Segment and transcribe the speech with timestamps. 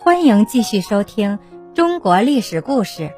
[0.00, 1.40] 欢迎继续收听
[1.74, 3.10] 中国历史故事。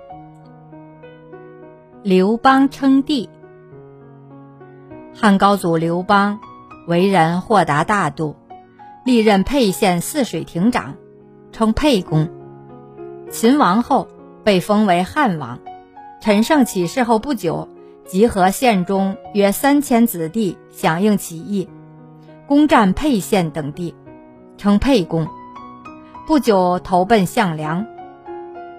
[2.02, 3.28] 刘邦称帝。
[5.14, 6.40] 汉高祖刘邦
[6.86, 8.34] 为人豁达大度，
[9.04, 10.94] 历任沛县泗水亭长，
[11.52, 12.30] 称沛公。
[13.30, 14.08] 秦王后
[14.42, 15.60] 被封为汉王。
[16.22, 17.68] 陈胜起事后不久，
[18.06, 21.68] 集合县中约三千子弟，响应起义，
[22.46, 23.94] 攻占沛县等地，
[24.56, 25.28] 称沛公。
[26.30, 27.88] 不久投奔项梁。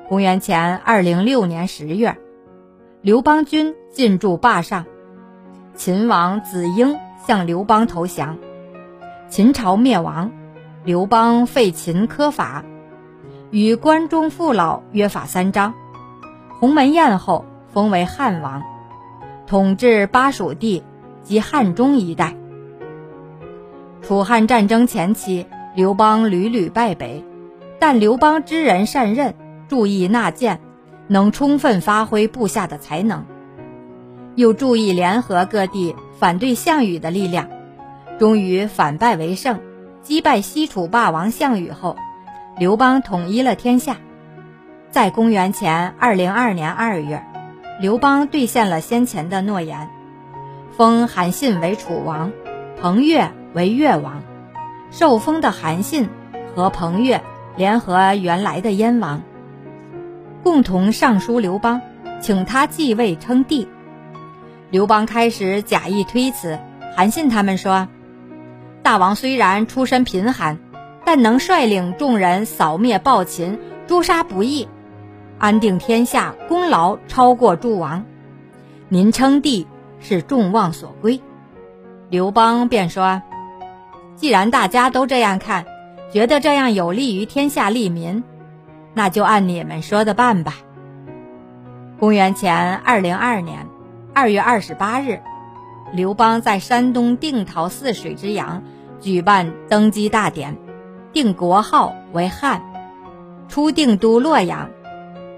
[0.07, 2.17] 公元前二零六年十月，
[3.01, 4.85] 刘邦军进驻霸上，
[5.75, 8.37] 秦王子婴向刘邦投降，
[9.27, 10.31] 秦朝灭亡。
[10.85, 12.63] 刘邦废秦苛法，
[13.49, 15.73] 与关中父老约法三章。
[16.57, 17.43] 鸿门宴后，
[17.73, 18.63] 封为汉王，
[19.45, 20.85] 统治巴蜀地
[21.21, 22.33] 及汉中一带。
[24.01, 27.25] 楚汉战争前期，刘邦屡屡败北。
[27.81, 29.33] 但刘邦知人善任，
[29.67, 30.59] 注意纳谏，
[31.07, 33.25] 能充分发挥部下的才能，
[34.35, 37.49] 又注意联合各地反对项羽的力量，
[38.19, 39.59] 终于反败为胜，
[40.03, 41.97] 击败西楚霸王项羽后，
[42.55, 43.97] 刘邦统一了天下。
[44.91, 47.25] 在公元前二零二年二月，
[47.79, 49.89] 刘邦兑现了先前的诺言，
[50.77, 52.31] 封韩信为楚王，
[52.79, 54.21] 彭越为越王。
[54.91, 56.09] 受封的韩信
[56.53, 57.23] 和彭越。
[57.57, 59.21] 联合原来的燕王，
[60.41, 61.81] 共同上书刘邦，
[62.21, 63.67] 请他继位称帝。
[64.69, 66.57] 刘邦开始假意推辞，
[66.95, 67.89] 韩信他们说
[68.81, 70.57] ：“大王虽然出身贫寒，
[71.03, 74.69] 但能率领众人扫灭暴秦，诛杀不义，
[75.37, 78.05] 安定天下，功劳超过诸王。
[78.87, 79.67] 您称帝
[79.99, 81.21] 是众望所归。”
[82.09, 83.21] 刘邦便说
[84.15, 85.65] ：“既然大家都这样看。”
[86.11, 88.21] 觉得这样有利于天下利民，
[88.93, 90.55] 那就按你们说的办吧。
[91.99, 93.65] 公元前二零二年
[94.13, 95.21] 二月二十八日，
[95.93, 98.61] 刘邦在山东定陶泗水之阳
[98.99, 100.57] 举办登基大典，
[101.13, 102.61] 定国号为汉，
[103.47, 104.69] 出定都洛阳。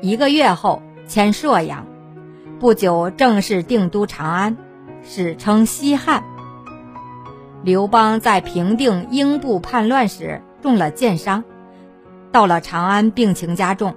[0.01, 1.85] 一个月后迁朔阳，
[2.59, 4.57] 不久正式定都长安，
[5.03, 6.23] 史称西汉。
[7.62, 10.41] 刘邦在平定英布叛乱时。
[10.63, 11.44] 中了箭伤，
[12.31, 13.96] 到了长安，病情加重。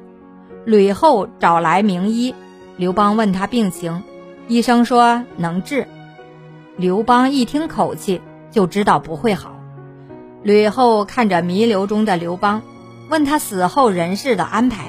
[0.64, 2.34] 吕后找来名医，
[2.76, 4.02] 刘邦问他病情，
[4.48, 5.86] 医生说能治。
[6.76, 9.54] 刘邦一听口气就知道不会好。
[10.42, 12.62] 吕后看着弥留中的刘邦，
[13.08, 14.86] 问他死后人事的安排。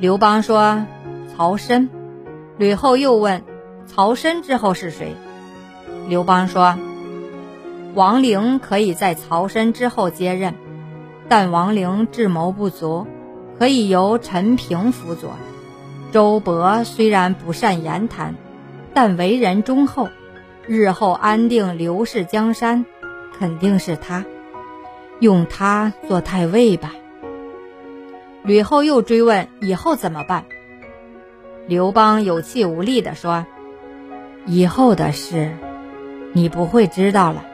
[0.00, 0.86] 刘邦说
[1.36, 1.90] 曹参。
[2.56, 3.44] 吕后又问
[3.86, 5.14] 曹参之后是谁？
[6.08, 6.78] 刘邦说。
[7.94, 10.54] 王陵可以在曹参之后接任，
[11.28, 13.06] 但王陵智谋不足，
[13.58, 15.30] 可以由陈平辅佐。
[16.12, 18.34] 周勃虽然不善言谈，
[18.94, 20.08] 但为人忠厚，
[20.66, 22.86] 日后安定刘氏江山，
[23.38, 24.24] 肯定是他。
[25.20, 26.92] 用他做太尉吧。
[28.44, 30.44] 吕后又追问以后怎么办，
[31.66, 33.44] 刘邦有气无力地说
[34.46, 35.50] ：“以后的事，
[36.32, 37.44] 你不会知道了。”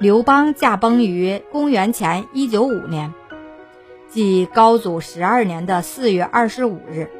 [0.00, 3.12] 刘邦驾崩于公元前一九五年，
[4.08, 7.10] 即高祖十二年的四月二十五日，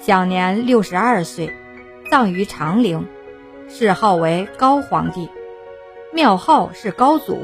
[0.00, 1.54] 享年六十二岁，
[2.10, 3.06] 葬于长陵，
[3.68, 5.28] 谥号为高皇帝，
[6.14, 7.38] 庙号是高祖。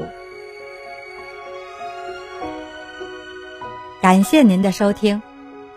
[4.01, 5.21] 感谢您的收听，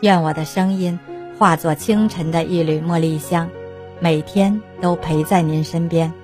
[0.00, 0.98] 愿我的声音
[1.38, 3.50] 化作清晨的一缕茉莉香，
[4.00, 6.14] 每天都陪在您身边。